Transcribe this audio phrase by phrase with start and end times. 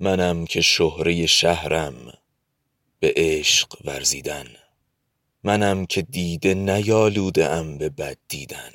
[0.00, 2.12] منم که شهره شهرم
[3.00, 4.46] به عشق ورزیدن.
[5.44, 8.72] منم که دیده نیالوده ام به بد دیدن.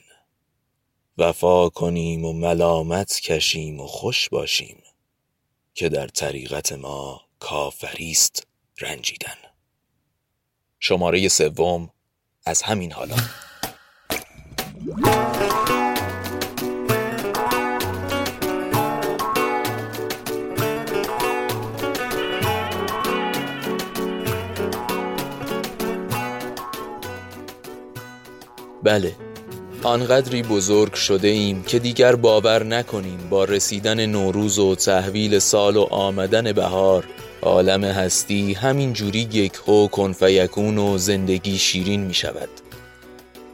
[1.18, 4.84] وفا کنیم و ملامت کشیم و خوش باشیم
[5.74, 8.48] که در طریقت ما کافریست
[8.80, 9.38] رنجیدن.
[10.80, 11.90] شماره سوم
[12.46, 13.16] از همین حالا.
[28.84, 29.16] بله.
[29.84, 35.82] آنقدری بزرگ شده ایم که دیگر باور نکنیم با رسیدن نوروز و تحویل سال و
[35.82, 37.04] آمدن بهار
[37.42, 42.50] عالم هستی همین جوری یک هو کنفیکون و زندگی شیرین می شود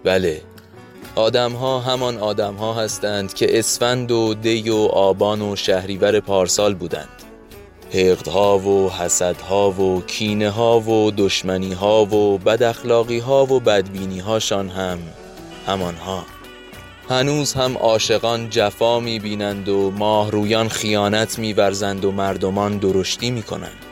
[0.03, 0.41] بله.
[1.15, 6.73] آدم ها همان آدم ها هستند که اسفند و دی و آبان و شهریور پارسال
[6.73, 7.28] بودند.
[7.93, 14.19] حقدها و حسدها و کینه ها و دشمنی ها و بد اخلاقی ها و بدبینی
[14.19, 14.99] هاشان هم
[15.67, 16.25] همانها.
[17.09, 23.43] هنوز هم عاشقان جفا می بینند و ماهرویان خیانت می ورزند و مردمان درشتی می
[23.43, 23.85] کنند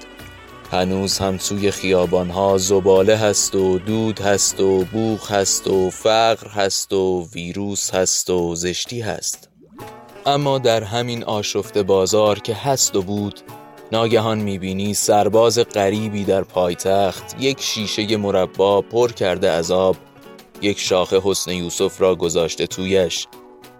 [0.72, 6.94] هنوز هم توی خیابانها زباله هست و دود هست و بوغ هست و فقر هست
[6.94, 9.50] و ویروس هست و زشتی هست.
[10.26, 13.40] اما در همین آشفت بازار که هست و بود
[13.92, 19.98] ناگهان می‌بینی سرباز غریبی در پایتخت یک شیشه مربا پر کرده از آب
[20.62, 23.28] یک شاخه حسن یوسف را گذاشته تویش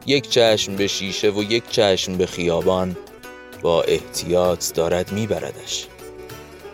[0.06, 2.98] یک چشم به شیشه و یک چشم به خیابان
[3.62, 5.88] با احتیاط دارد میبردش.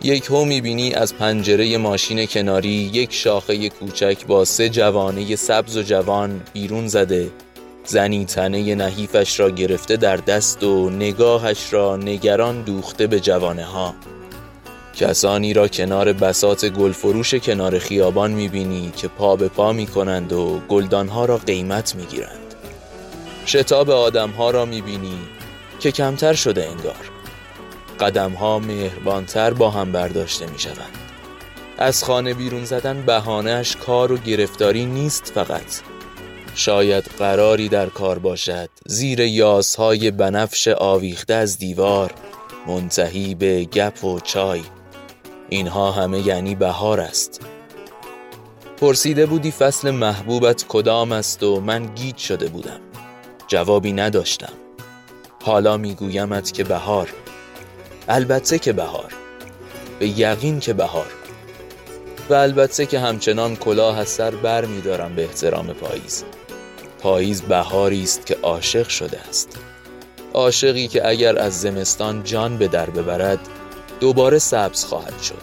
[0.04, 5.82] یک هو می‌بینی از پنجره ماشین کناری یک شاخه کوچک با سه جوانه سبز و
[5.82, 7.32] جوان بیرون زده
[7.86, 13.94] زنی تنه نحیفش را گرفته در دست و نگاهش را نگران دوخته به جوانه ها
[14.96, 21.26] کسانی را کنار بسات گلفروش کنار خیابان می‌بینی که پا به پا می‌کنند و گلدانها
[21.26, 22.56] را قیمت می‌گیرند.
[23.46, 25.18] شتاب آدمها را می‌بینی
[25.80, 27.12] که کمتر شده انگار.
[28.00, 30.98] قدمها مهربانتر با هم برداشته می‌شوند.
[31.78, 35.82] از خانه بیرون زدن بهانهش کار و گرفتاری نیست فقط.
[36.56, 38.70] شاید قراری در کار باشد.
[38.86, 42.14] زیر یاسهای بنفش آویخته از دیوار
[42.68, 44.62] منتهی به گپ و چای.
[45.50, 47.42] اینها همه یعنی بهار است.
[48.78, 52.80] پرسیده بودی فصل محبوبت کدام است و من گیج شده بودم.
[53.48, 54.54] جوابی نداشتم.
[55.44, 57.10] حالا میگویمت که بهار.
[58.10, 59.14] البته که بهار.
[60.00, 61.08] به یقین که بهار.
[62.30, 66.24] و البته که همچنان کلاه از سر بر می دارم به احترام پاییز.
[67.04, 69.50] پاییز بهاری است که عاشق شده است.
[70.34, 73.40] عاشقی که اگر از زمستان جان به در ببرد
[74.00, 75.42] دوباره سبز خواهد شد.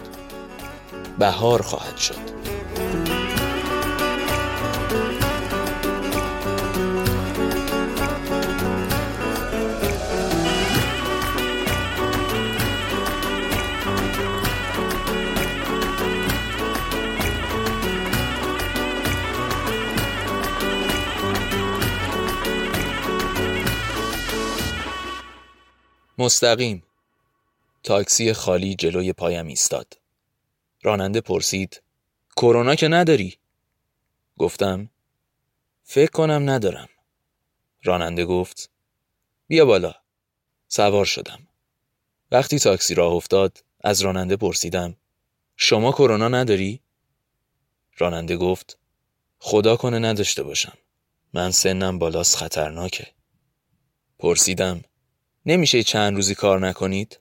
[1.19, 2.50] بهار خواهد شد.
[26.21, 26.83] مستقیم.
[27.83, 29.99] تاکسی خالی جلوی پایم ایستاد.
[30.83, 31.83] راننده پرسید
[32.37, 33.39] کرونا که نداری؟
[34.39, 34.91] گفتم
[35.83, 36.89] فکر کنم ندارم.
[37.83, 38.71] راننده گفت
[39.47, 39.95] بیا بالا.
[40.69, 41.49] سوار شدم.
[42.31, 44.97] وقتی تاکسی راه افتاد از راننده پرسیدم
[45.57, 46.81] شما کرونا نداری؟
[47.99, 48.79] راننده گفت
[49.39, 50.79] خدا کنه نداشته باشم.
[51.33, 53.07] من سنم بالاست خطرناکه.
[54.19, 54.83] پرسیدم
[55.47, 57.21] نمیشه چند روزی کار نکنید؟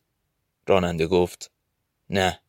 [0.68, 1.52] راننده گفت
[2.10, 2.40] نه.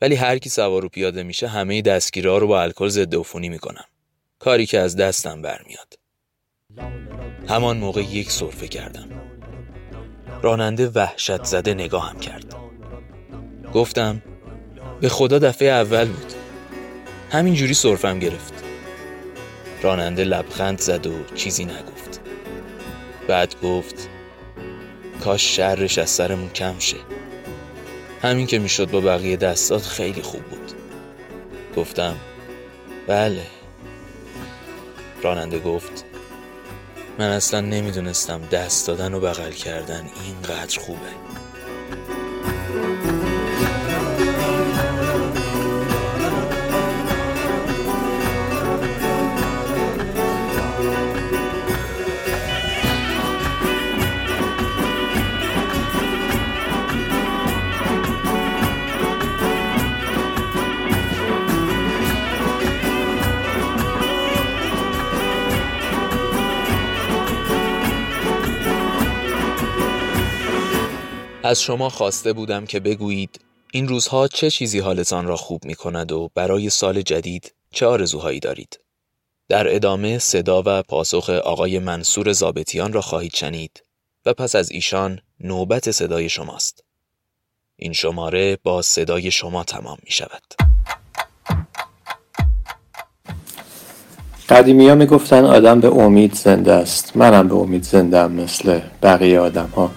[0.00, 3.84] ولی هر کی سوار و پیاده میشه همه دستگیرها رو با الکل ضد عفونی می‌کنم.
[4.38, 5.98] کاری که از دستم برمیاد.
[7.48, 9.08] همان موقع یک صرفه کردم.
[10.42, 12.54] راننده وحشت زده نگاهم کرد.
[13.74, 14.22] گفتم
[15.00, 16.32] به خدا دفعه اول بود.
[17.30, 18.64] همین جوری صرفم گرفت.
[19.82, 22.20] راننده لبخند زد و چیزی نگفت.
[23.28, 24.08] بعد گفت
[25.24, 26.96] کاش شرش از سرمون کم شه.
[28.22, 30.72] همین که می‌شد با بقیه دستات خیلی خوب بود.
[31.76, 32.16] گفتم
[33.06, 33.46] بله.
[35.22, 36.04] راننده گفت
[37.18, 41.37] من اصلا نمی‌دونستم دست دادن و بغل کردن اینقدر خوبه.
[71.48, 73.40] از شما خواسته بودم که بگویید
[73.72, 78.40] این روزها چه چیزی حالتان را خوب می کند و برای سال جدید چه آرزوهایی
[78.40, 78.80] دارید؟
[79.48, 83.82] در ادامه صدا و پاسخ آقای منصور زابتیان را خواهید شنید
[84.26, 86.84] و پس از ایشان نوبت صدای شماست.
[87.76, 90.54] این شماره با صدای شما تمام می شود.
[94.48, 98.80] قدیمی ها می گفتن آدم به امید زنده است منم به امید زنده هم مثل
[99.02, 99.90] بقیه آدم ها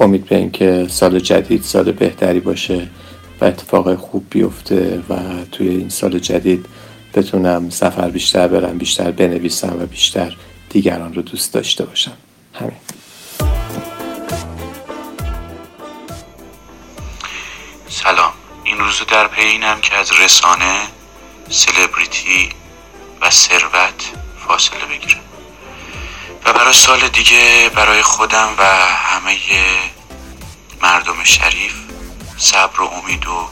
[0.00, 2.88] امید به اینکه سال جدید سال بهتری باشه
[3.40, 5.16] و اتفاق خوب بیفته و
[5.52, 6.66] توی این سال جدید
[7.14, 10.36] بتونم سفر بیشتر برم بیشتر بنویسم و بیشتر
[10.68, 12.16] دیگران رو دوست داشته باشم.
[12.54, 12.76] همین.
[17.88, 18.32] سلام.
[18.64, 20.74] این روزو در پی اینم که از رسانه
[21.48, 22.48] سلبریتی
[23.22, 24.12] و ثروت
[24.46, 25.29] فاصله بگیرم.
[26.46, 28.62] و برای سال دیگه برای خودم و
[28.96, 29.36] همه
[30.82, 31.74] مردم شریف
[32.36, 33.48] صبر و امید و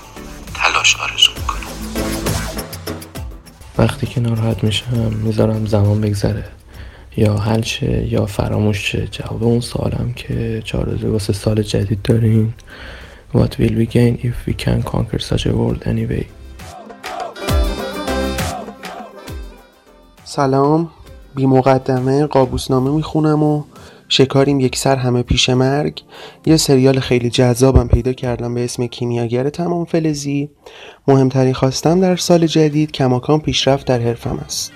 [0.54, 1.58] تلاش آرزو می‌کنم.
[3.78, 6.44] وقتی که ناراحت میشم می‌ذارم زمان بگذره.
[7.16, 9.08] یا حل شه یا فراموش شه.
[9.08, 12.54] جواب اون سالم که چهار واسه سال جدید دارین
[13.34, 16.24] What will we gain if we can conquer such a world anyway?
[20.24, 20.90] سلام.
[21.38, 23.64] بی مقدمه قابوسنامه می‌خونم و
[24.08, 26.02] شکاریم یک سر همه پیش مرگ.
[26.46, 30.50] یه سریال خیلی جذابم پیدا کردم به اسم کیمیاگر تمام فلزی.
[31.08, 34.72] مهمترین خواستم در سال جدید کماکان پیشرفت در حرفم است.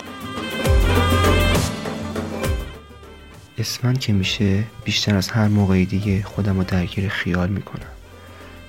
[3.59, 7.93] اسفند که میشه بیشتر از هر موقعی دیگه خودم رو درگیر خیال می‌کنم.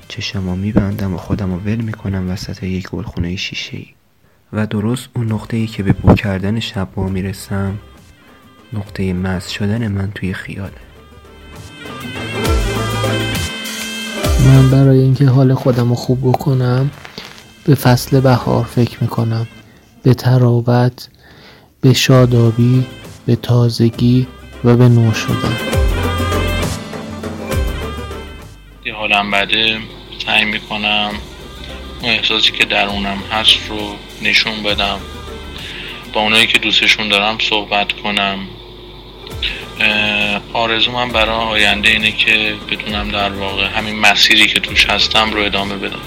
[0.07, 3.85] چشمو میبندم و خودم رو ول می‌کنم وسط یک گلخونه شیشه ای
[4.53, 7.77] و درست اون نقطه ای که به بو کردن شب با می‌رسم
[8.73, 10.71] نقطه مز شدن من توی خیاله.
[14.45, 16.91] من برای اینکه حال خودم رو خوب بکنم
[17.65, 19.47] به فصل بهار فکر می‌کنم.
[20.03, 21.09] به تراوت
[21.81, 22.85] به شادابی
[23.25, 24.27] به تازگی
[24.63, 25.57] و به نو شدن.
[28.85, 29.77] یه حالم بده
[30.25, 31.11] سعی می‌کنم
[32.03, 34.99] اون احساسی که درونم هست رو نشون بدم.
[36.13, 38.39] با اونایی که دوستشون دارم صحبت کنم.
[40.53, 45.41] آرزو من برای آینده اینه که بتونم در واقع همین مسیری که توش هستم رو
[45.41, 45.99] ادامه بدم.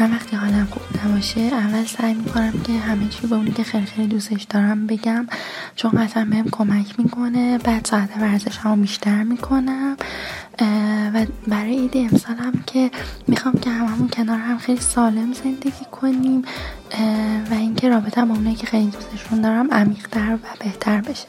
[0.00, 3.86] من وقتی حالم خوب نباشه اول سعی می‌کنم که همه چی به اونی که خیلی
[3.86, 5.26] خیلی دوستش دارم بگم.
[5.76, 9.96] چون قطعا بهم کمک می‌کنه بعد ساعت ورزش هم بیشتر می‌کنم.
[11.14, 12.90] و برای عید امسالم که
[13.28, 16.42] می‌خوام که هممون کنار هم خیلی سالم زندگی کنیم
[17.50, 21.26] و اینکه رابطه با اونایی که خیلی دوستشون دارم عمیقتر و بهتر بشه.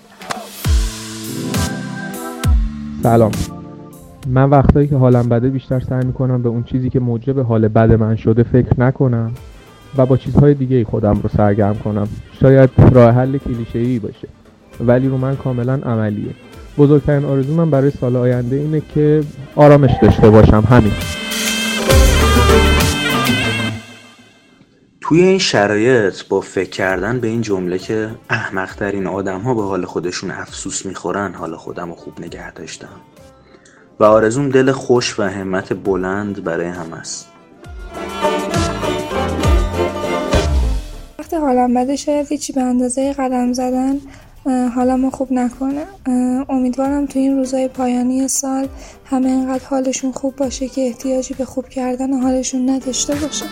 [3.04, 3.32] سلام.
[4.28, 7.94] من وقتایی که حالم بده بیشتر سعی می‌کنم به اون چیزی که موجب حال بد
[7.94, 9.32] من شده فکر نکنم
[9.98, 12.08] و با چیزهای دیگه خودم رو سرگرم کنم.
[12.42, 14.28] شاید راه حل کلیشه ای باشه
[14.80, 16.36] ولی رو من کاملا عملیه.
[16.78, 19.24] بزرگترین آرزو من برای سال آینده اینه که
[19.56, 20.92] آرامش داشته باشم همین.
[25.02, 29.86] توی این شرایط با فکر کردن به این جمله که احمقترین آدم ها به حال
[29.86, 33.02] خودشون افسوس می‌خورن حال خودم رو خوب نگه داشتم.
[34.00, 37.28] و آرزوم دل خوش و همت بلند برای هم است.
[41.20, 43.96] وقتی حالم بده شاید هیچی به اندازه قدم زدن
[44.76, 45.84] حالم خوب نکنه.
[46.50, 48.68] امیدوارم تو این روزای پایانی سال
[49.06, 53.46] همه انقدر حالشون خوب باشه که احتیاجی به خوب کردن حالشون نداشته باشه.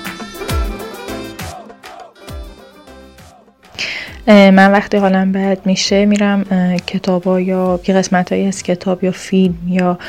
[4.28, 6.44] من وقتی حالم بد میشه میرم
[6.88, 10.00] کتابا یا یه قسمت از کتاب یا فیلم یا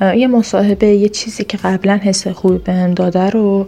[0.00, 3.66] یه مصاحبه یه چیزی که قبلا حس خوبی بهم داده رو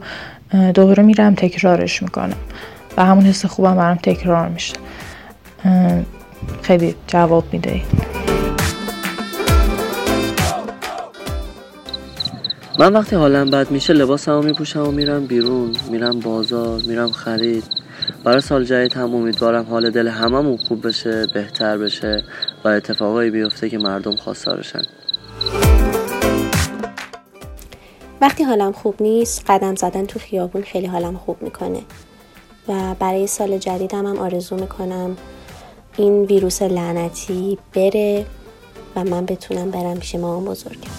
[0.75, 2.37] دوباره میرم تکرارش می‌کنم.
[2.97, 4.75] و همون حس خوبم برام تکرار میشه.
[6.63, 7.83] خیلی جواب میده
[12.79, 15.77] من وقتی حالم بد میشه لباسمو میپوشم و میرم بیرون.
[15.91, 17.65] میرم بازار میرم خرید.
[18.25, 22.25] برای سال جدید هم امیدوارم حال دل هممون خوب بشه بهتر بشه
[22.65, 24.83] و اتفاقایی بیفته که مردم خواستارشن
[28.21, 31.81] وقتی حالم خوب نیست قدم زدن تو خیابون خیلی حالم خوب می‌کنه.
[32.69, 35.17] و برای سال جدیدم هم آرزو می‌کنم
[35.97, 38.27] این ویروس لعنتی بره
[38.97, 40.91] و من بتونم برم پیش مامان بزرگم.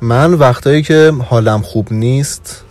[0.00, 2.64] من وقتایی که حالم خوب نیست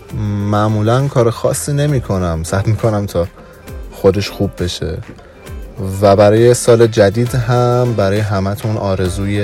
[0.51, 3.27] معمولا کار خاصی نمی کنم سعی می کنم تا
[3.91, 4.97] خودش خوب بشه.
[6.01, 9.41] و برای سال جدید هم برای همتون آرزوی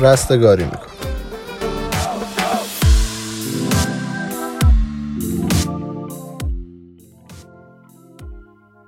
[0.00, 0.93] رستگاری می‌کنم.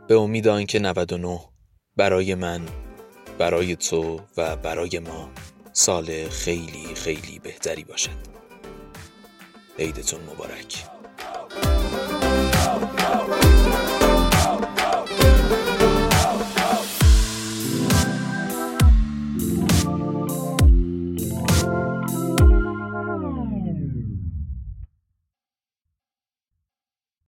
[0.09, 1.41] به امید آنکه 99
[1.97, 2.61] برای من
[3.39, 5.31] برای تو و برای ما
[5.73, 8.11] سال خیلی خیلی بهتری باشد.
[9.79, 10.85] عیدتون مبارک.